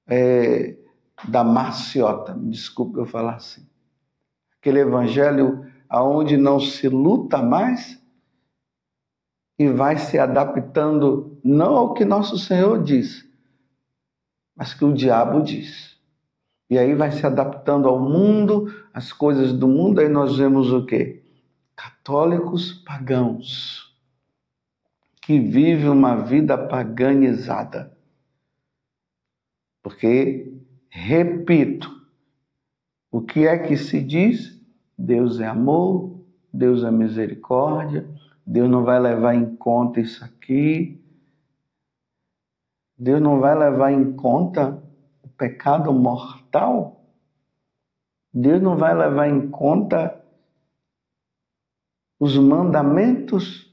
é, 0.07 0.77
da 1.27 1.43
maciota, 1.43 2.33
desculpe 2.33 2.97
eu 2.97 3.05
falar 3.05 3.35
assim. 3.35 3.67
Aquele 4.57 4.79
evangelho 4.79 5.65
aonde 5.89 6.37
não 6.37 6.59
se 6.59 6.87
luta 6.87 7.41
mais 7.41 8.01
e 9.57 9.67
vai 9.67 9.97
se 9.97 10.17
adaptando 10.17 11.37
não 11.43 11.75
ao 11.75 11.93
que 11.93 12.05
nosso 12.05 12.37
Senhor 12.37 12.81
diz, 12.81 13.27
mas 14.55 14.73
que 14.73 14.85
o 14.85 14.93
diabo 14.93 15.41
diz. 15.41 15.97
E 16.69 16.77
aí 16.77 16.95
vai 16.95 17.11
se 17.11 17.25
adaptando 17.25 17.89
ao 17.89 17.99
mundo, 17.99 18.73
às 18.93 19.11
coisas 19.11 19.51
do 19.51 19.67
mundo, 19.67 19.99
aí 19.99 20.07
nós 20.07 20.37
vemos 20.37 20.71
o 20.71 20.85
quê? 20.85 21.21
Católicos 21.75 22.73
pagãos 22.73 23.88
que 25.29 25.39
vive 25.39 25.87
uma 25.87 26.15
vida 26.23 26.57
paganizada. 26.57 27.95
Porque, 29.83 30.59
repito, 30.89 31.87
o 33.11 33.21
que 33.21 33.45
é 33.45 33.55
que 33.59 33.77
se 33.77 34.01
diz? 34.01 34.59
Deus 34.97 35.39
é 35.39 35.45
amor, 35.45 36.25
Deus 36.51 36.83
é 36.83 36.89
misericórdia, 36.89 38.09
Deus 38.43 38.67
não 38.67 38.83
vai 38.83 38.99
levar 38.99 39.35
em 39.35 39.55
conta 39.55 39.99
isso 39.99 40.25
aqui. 40.25 40.99
Deus 42.97 43.21
não 43.21 43.39
vai 43.39 43.55
levar 43.55 43.91
em 43.91 44.13
conta 44.13 44.83
o 45.21 45.29
pecado 45.29 45.93
mortal. 45.93 47.05
Deus 48.33 48.59
não 48.59 48.75
vai 48.75 48.97
levar 48.97 49.29
em 49.29 49.47
conta 49.47 50.25
os 52.19 52.35
mandamentos 52.35 53.68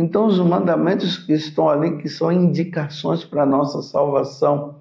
então, 0.00 0.26
os 0.26 0.38
mandamentos 0.38 1.18
que 1.18 1.34
estão 1.34 1.68
ali, 1.68 1.98
que 1.98 2.08
são 2.08 2.32
indicações 2.32 3.22
para 3.22 3.42
a 3.42 3.46
nossa 3.46 3.82
salvação. 3.82 4.80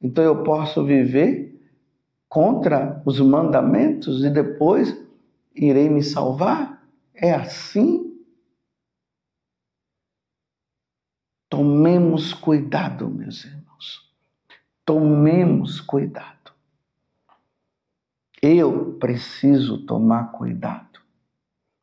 Então, 0.00 0.24
eu 0.24 0.42
posso 0.42 0.82
viver 0.82 1.54
contra 2.26 3.02
os 3.04 3.20
mandamentos 3.20 4.24
e 4.24 4.30
depois 4.30 4.98
irei 5.54 5.90
me 5.90 6.02
salvar? 6.02 6.82
É 7.14 7.34
assim? 7.34 8.18
Tomemos 11.50 12.32
cuidado, 12.32 13.10
meus 13.10 13.44
irmãos. 13.44 14.10
Tomemos 14.86 15.82
cuidado. 15.82 16.52
Eu 18.40 18.94
preciso 18.94 19.84
tomar 19.84 20.32
cuidado. 20.32 20.98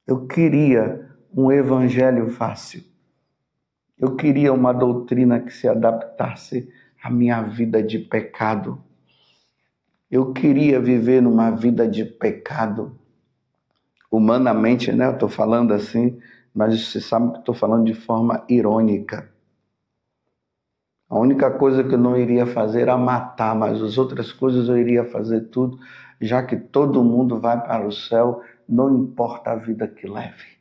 Eu 0.08 0.26
queria 0.26 1.11
um 1.34 1.52
evangelho 1.52 2.30
fácil. 2.30 2.84
Eu 3.98 4.16
queria 4.16 4.52
uma 4.52 4.74
doutrina 4.74 5.40
que 5.40 5.54
se 5.54 5.68
adaptasse 5.68 6.72
à 7.02 7.10
minha 7.10 7.42
vida 7.42 7.82
de 7.82 8.00
pecado. 8.00 8.84
Eu 10.10 10.34
queria 10.34 10.80
viver 10.80 11.22
numa 11.22 11.52
vida 11.52 11.88
de 11.88 12.04
pecado. 12.04 12.98
Humanamente, 14.12 14.92
né? 14.92 15.06
Eu 15.06 15.14
estou 15.14 15.30
falando 15.30 15.74
assim, 15.74 16.20
mas 16.54 16.88
você 16.88 17.00
sabe 17.00 17.32
que 17.32 17.40
estou 17.40 17.56
falando 17.56 17.86
de 17.86 17.94
forma 17.94 18.44
irônica. 18.50 19.30
A 21.10 21.18
única 21.18 21.52
coisa 21.52 21.84
que 21.84 21.94
eu 21.94 22.00
não 22.00 22.18
iria 22.18 22.46
fazer 22.46 22.84
era 22.84 22.98
matar, 22.98 23.56
mas 23.56 23.82
as 23.82 23.98
outras 23.98 24.32
coisas 24.34 24.68
eu 24.68 24.78
iria 24.78 25.06
fazer 25.06 25.42
tudo, 25.50 25.78
já 26.20 26.42
que 26.44 26.56
todo 26.56 27.04
mundo 27.04 27.40
vai 27.40 27.62
para 27.62 27.86
o 27.86 27.92
céu, 27.92 28.42
não 28.68 28.96
importa 28.98 29.52
a 29.52 29.56
vida 29.56 29.88
que 29.88 30.08
leve. 30.08 30.61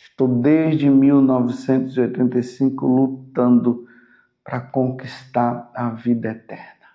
Estou 0.00 0.28
desde 0.28 0.88
1985 0.88 2.86
lutando 2.86 3.84
para 4.44 4.60
conquistar 4.60 5.68
a 5.74 5.90
vida 5.90 6.28
eterna. 6.28 6.86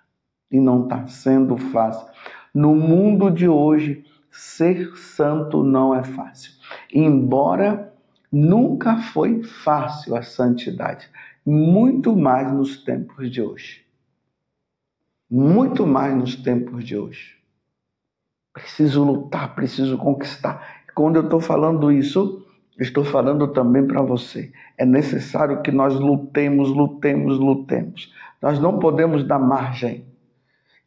E 0.50 0.58
não 0.58 0.84
está 0.84 1.06
sendo 1.06 1.58
fácil. 1.58 2.08
No 2.54 2.74
mundo 2.74 3.30
de 3.30 3.46
hoje, 3.46 4.06
ser 4.30 4.96
santo 4.96 5.62
não 5.62 5.94
é 5.94 6.02
fácil. 6.02 6.52
Embora 6.90 7.94
nunca 8.32 8.96
foi 8.96 9.42
fácil 9.42 10.16
a 10.16 10.22
santidade, 10.22 11.06
muito 11.44 12.16
mais 12.16 12.50
nos 12.50 12.82
tempos 12.82 13.30
de 13.30 13.42
hoje. 13.42 13.84
Muito 15.30 15.86
mais 15.86 16.16
nos 16.16 16.36
tempos 16.36 16.82
de 16.84 16.96
hoje. 16.96 17.36
Preciso 18.52 19.04
lutar, 19.04 19.54
preciso 19.54 19.98
conquistar. 19.98 20.84
Quando 20.94 21.16
eu 21.16 21.24
estou 21.24 21.40
falando 21.40 21.92
isso, 21.92 22.43
Estou 22.78 23.04
falando 23.04 23.48
também 23.48 23.86
para 23.86 24.02
você. 24.02 24.50
É 24.76 24.84
necessário 24.84 25.62
que 25.62 25.70
nós 25.70 25.94
lutemos, 25.94 26.70
lutemos, 26.70 27.38
lutemos. 27.38 28.12
Nós 28.42 28.58
não 28.58 28.78
podemos 28.78 29.24
dar 29.24 29.38
margem 29.38 30.04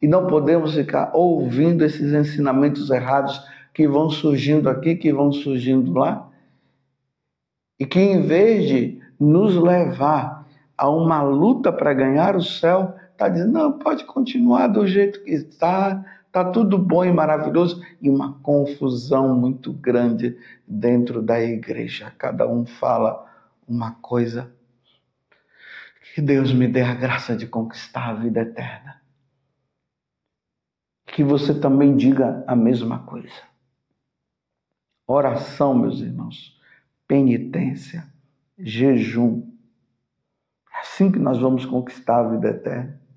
e 0.00 0.06
não 0.06 0.26
podemos 0.26 0.74
ficar 0.74 1.10
ouvindo 1.14 1.84
esses 1.84 2.12
ensinamentos 2.12 2.90
errados 2.90 3.42
que 3.72 3.88
vão 3.88 4.10
surgindo 4.10 4.68
aqui, 4.68 4.96
que 4.96 5.12
vão 5.12 5.32
surgindo 5.32 5.92
lá, 5.92 6.28
e 7.78 7.86
que 7.86 7.98
em 7.98 8.22
vez 8.22 8.68
de 8.68 9.00
nos 9.18 9.56
levar 9.56 10.46
a 10.76 10.88
uma 10.88 11.22
luta 11.22 11.72
para 11.72 11.94
ganhar 11.94 12.36
o 12.36 12.42
céu, 12.42 12.94
está 13.12 13.28
dizendo: 13.28 13.52
não, 13.52 13.72
pode 13.72 14.04
continuar 14.04 14.68
do 14.68 14.86
jeito 14.86 15.22
que 15.22 15.32
está, 15.32 16.04
Está 16.28 16.44
tudo 16.50 16.76
bom 16.76 17.02
e 17.06 17.10
maravilhoso 17.10 17.82
e 18.02 18.10
uma 18.10 18.38
confusão 18.40 19.34
muito 19.34 19.72
grande 19.72 20.38
dentro 20.66 21.22
da 21.22 21.40
igreja. 21.40 22.12
Cada 22.18 22.46
um 22.46 22.66
fala 22.66 23.26
uma 23.66 23.92
coisa. 23.92 24.52
Que 26.14 26.20
Deus 26.20 26.52
me 26.52 26.68
dê 26.68 26.82
a 26.82 26.94
graça 26.94 27.34
de 27.34 27.46
conquistar 27.46 28.10
a 28.10 28.14
vida 28.14 28.42
eterna. 28.42 29.00
Que 31.06 31.24
você 31.24 31.58
também 31.58 31.96
diga 31.96 32.44
a 32.46 32.54
mesma 32.54 32.98
coisa. 32.98 33.42
Oração, 35.06 35.74
meus 35.74 36.00
irmãos, 36.00 36.60
penitência, 37.06 38.06
jejum. 38.58 39.50
É 40.74 40.80
assim 40.80 41.10
que 41.10 41.18
nós 41.18 41.38
vamos 41.38 41.64
conquistar 41.64 42.18
a 42.18 42.28
vida 42.28 42.48
eterna 42.50 43.07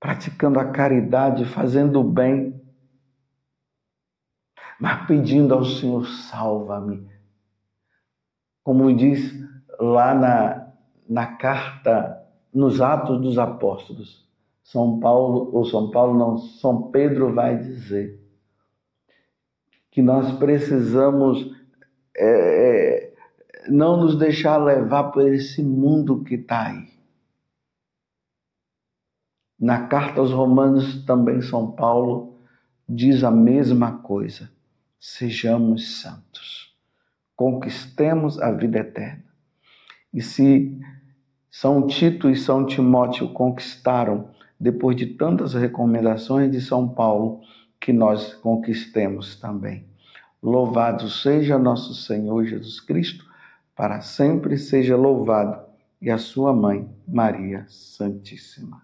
praticando 0.00 0.58
a 0.58 0.70
caridade, 0.70 1.44
fazendo 1.44 2.00
o 2.00 2.04
bem, 2.04 2.60
mas 4.78 5.06
pedindo 5.06 5.54
ao 5.54 5.64
Senhor: 5.64 6.06
salva-me. 6.06 7.08
Como 8.62 8.94
diz 8.94 9.32
lá 9.78 10.14
na, 10.14 10.72
na 11.08 11.26
carta, 11.26 12.22
nos 12.52 12.80
Atos 12.80 13.20
dos 13.20 13.38
Apóstolos, 13.38 14.26
São 14.62 14.98
Paulo, 14.98 15.50
ou 15.52 15.64
São 15.64 15.90
Paulo 15.90 16.18
não, 16.18 16.38
São 16.38 16.90
Pedro 16.90 17.32
vai 17.32 17.56
dizer 17.56 18.20
que 19.90 20.02
nós 20.02 20.32
precisamos 20.38 21.54
é, 22.14 22.26
é, 22.26 23.14
não 23.68 23.96
nos 23.96 24.18
deixar 24.18 24.56
levar 24.58 25.04
por 25.04 25.26
esse 25.32 25.62
mundo 25.62 26.22
que 26.22 26.34
está 26.34 26.66
aí. 26.66 26.95
Na 29.58 29.86
carta 29.86 30.20
aos 30.20 30.32
Romanos, 30.32 31.04
também 31.04 31.40
São 31.40 31.72
Paulo 31.72 32.36
diz 32.86 33.24
a 33.24 33.30
mesma 33.30 33.98
coisa. 33.98 34.50
Sejamos 35.00 36.00
santos. 36.00 36.74
Conquistemos 37.34 38.38
a 38.40 38.50
vida 38.52 38.78
eterna. 38.78 39.24
E 40.12 40.20
se 40.20 40.78
São 41.50 41.86
Tito 41.86 42.28
e 42.28 42.36
São 42.36 42.66
Timóteo 42.66 43.32
conquistaram, 43.32 44.30
depois 44.60 44.96
de 44.96 45.06
tantas 45.06 45.54
recomendações 45.54 46.50
de 46.50 46.60
São 46.60 46.88
Paulo, 46.88 47.40
que 47.80 47.92
nós 47.92 48.34
conquistemos 48.34 49.36
também. 49.36 49.84
Louvado 50.42 51.08
seja 51.08 51.58
nosso 51.58 51.94
Senhor 51.94 52.44
Jesus 52.44 52.80
Cristo, 52.80 53.24
para 53.74 54.00
sempre 54.00 54.58
seja 54.58 54.96
louvado, 54.96 55.64
e 56.00 56.10
a 56.10 56.18
sua 56.18 56.52
mãe, 56.52 56.88
Maria 57.06 57.64
Santíssima. 57.68 58.82